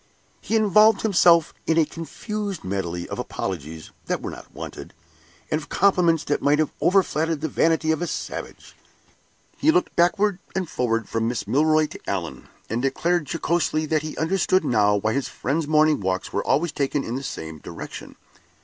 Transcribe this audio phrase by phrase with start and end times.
[0.41, 4.95] He involved himself in a confused medley of apologies that were not wanted,
[5.51, 8.75] and of compliments that might have overflattered the vanity of a savage.
[9.59, 14.17] He looked backward and forward from Miss Milroy to Allan, and declared jocosely that he
[14.17, 18.15] understood now why his friend's morning walks were always taken in the same direction.